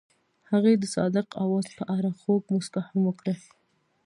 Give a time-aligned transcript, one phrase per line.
[0.51, 3.35] هغې د صادق اواز په اړه خوږه موسکا هم وکړه.